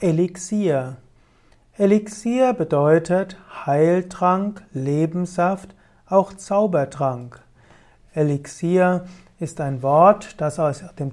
Elixier. 0.00 0.96
Elixier 1.76 2.52
bedeutet 2.52 3.36
Heiltrank, 3.66 4.62
Lebenssaft, 4.72 5.74
auch 6.06 6.34
Zaubertrank. 6.34 7.40
Elixier 8.14 9.06
ist 9.40 9.60
ein 9.60 9.82
Wort, 9.82 10.40
das 10.40 10.60
aus 10.60 10.84
dem, 11.00 11.10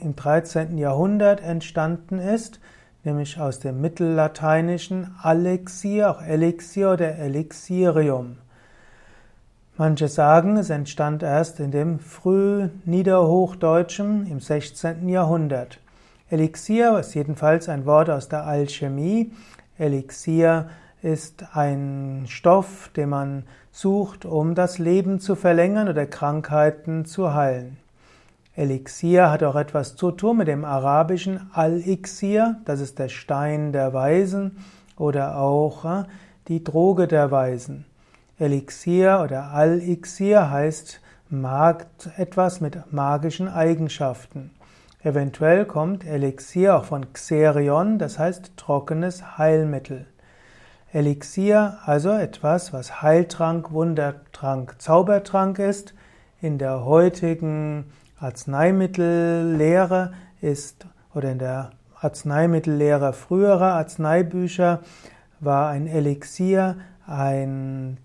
im 0.00 0.16
13. 0.16 0.76
Jahrhundert 0.76 1.40
entstanden 1.40 2.18
ist, 2.18 2.58
nämlich 3.04 3.38
aus 3.38 3.60
dem 3.60 3.80
mittellateinischen 3.80 5.14
Alexir, 5.22 6.10
auch 6.10 6.20
Elixier 6.20 6.94
oder 6.94 7.16
Elixirium. 7.16 8.38
Manche 9.76 10.08
sagen, 10.08 10.56
es 10.56 10.70
entstand 10.70 11.22
erst 11.22 11.60
in 11.60 11.70
dem 11.70 12.00
Frühniederhochdeutschen 12.00 14.26
im 14.26 14.40
16. 14.40 15.08
Jahrhundert. 15.08 15.78
Elixier 16.28 16.98
ist 16.98 17.14
jedenfalls 17.14 17.68
ein 17.68 17.86
Wort 17.86 18.10
aus 18.10 18.28
der 18.28 18.46
Alchemie. 18.46 19.32
Elixier 19.78 20.68
ist 21.00 21.44
ein 21.54 22.24
Stoff, 22.26 22.90
den 22.96 23.10
man 23.10 23.44
sucht, 23.70 24.24
um 24.24 24.56
das 24.56 24.78
Leben 24.78 25.20
zu 25.20 25.36
verlängern 25.36 25.88
oder 25.88 26.04
Krankheiten 26.04 27.04
zu 27.04 27.32
heilen. 27.32 27.76
Elixier 28.56 29.30
hat 29.30 29.44
auch 29.44 29.54
etwas 29.54 29.94
zu 29.94 30.10
tun 30.10 30.38
mit 30.38 30.48
dem 30.48 30.64
arabischen 30.64 31.48
Al-Ixir, 31.52 32.56
das 32.64 32.80
ist 32.80 32.98
der 32.98 33.08
Stein 33.08 33.70
der 33.70 33.92
Weisen 33.92 34.56
oder 34.96 35.38
auch 35.38 35.84
äh, 35.84 36.04
die 36.48 36.64
Droge 36.64 37.06
der 37.06 37.30
Weisen. 37.30 37.84
Elixier 38.38 39.20
oder 39.22 39.52
Al-Ixir 39.52 40.50
heißt 40.50 41.00
etwas 42.16 42.60
mit 42.60 42.92
magischen 42.92 43.48
Eigenschaften. 43.48 44.50
Eventuell 45.02 45.66
kommt 45.66 46.04
Elixier 46.04 46.76
auch 46.76 46.84
von 46.84 47.12
Xerion, 47.12 47.98
das 47.98 48.18
heißt 48.18 48.56
trockenes 48.56 49.38
Heilmittel. 49.38 50.06
Elixier, 50.92 51.78
also 51.84 52.10
etwas, 52.10 52.72
was 52.72 53.02
Heiltrank, 53.02 53.72
Wundertrank, 53.72 54.80
Zaubertrank 54.80 55.58
ist. 55.58 55.94
In 56.40 56.58
der 56.58 56.84
heutigen 56.84 57.84
Arzneimittellehre 58.18 60.12
ist, 60.40 60.86
oder 61.14 61.30
in 61.32 61.38
der 61.38 61.70
Arzneimittellehre 62.00 63.12
früherer 63.12 63.74
Arzneibücher 63.74 64.80
war 65.40 65.68
ein 65.68 65.86
Elixier 65.86 66.76
ein, 67.06 67.98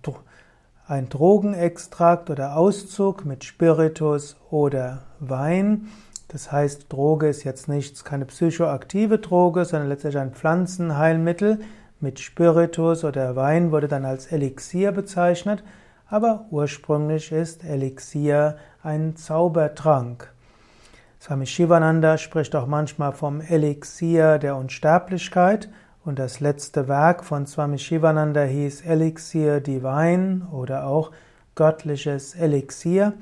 ein 0.88 1.10
Drogenextrakt 1.10 2.30
oder 2.30 2.58
Auszug 2.58 3.26
mit 3.26 3.44
Spiritus 3.44 4.38
oder 4.50 5.04
Wein. 5.20 5.88
Das 6.32 6.50
heißt, 6.50 6.86
Droge 6.92 7.28
ist 7.28 7.44
jetzt 7.44 7.68
nichts, 7.68 8.06
keine 8.06 8.24
psychoaktive 8.24 9.20
Droge, 9.20 9.66
sondern 9.66 9.90
letztlich 9.90 10.18
ein 10.18 10.32
Pflanzenheilmittel 10.32 11.60
mit 12.00 12.22
Spiritus 12.22 13.04
oder 13.04 13.36
Wein 13.36 13.72
wurde 13.72 13.90
dann 13.90 14.06
als 14.06 14.28
Elixier 14.28 14.94
bezeichnet, 14.94 15.62
aber 16.08 16.46
ursprünglich 16.50 17.34
ist 17.34 17.66
Elixier 17.66 18.56
ein 18.82 19.18
Zaubertrank. 19.18 20.32
Swami 21.20 21.46
Shivananda 21.46 22.18
spricht 22.18 22.56
auch 22.56 22.66
manchmal 22.66 23.12
vom 23.12 23.42
Elixier 23.42 24.40
der 24.40 24.56
Unsterblichkeit 24.56 25.68
und 26.06 26.18
das 26.18 26.40
letzte 26.40 26.88
Werk 26.88 27.26
von 27.26 27.46
Swami 27.46 27.78
Shivananda 27.78 28.44
hieß 28.44 28.86
Elixier 28.86 29.60
Divine 29.60 30.48
oder 30.54 30.88
auch 30.88 31.12
göttliches 31.56 32.36
Elixier. 32.36 33.14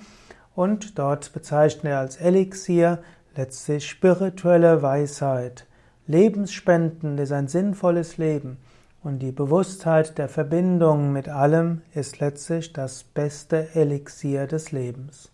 Und 0.56 0.98
dort 0.98 1.32
bezeichnet 1.34 1.92
er 1.92 2.00
als 2.00 2.18
Elixier 2.18 3.00
letztlich 3.36 3.88
spirituelle 3.88 4.82
Weisheit. 4.82 5.66
Lebensspenden 6.08 7.18
ist 7.18 7.32
ein 7.32 7.48
sinnvolles 7.48 8.18
Leben. 8.18 8.58
Und 9.02 9.20
die 9.20 9.32
Bewusstheit 9.32 10.18
der 10.18 10.28
Verbindung 10.28 11.14
mit 11.14 11.30
allem 11.30 11.82
ist 11.94 12.20
letztlich 12.20 12.74
das 12.74 13.04
beste 13.04 13.74
Elixier 13.76 14.48
des 14.48 14.72
Lebens. 14.72 15.32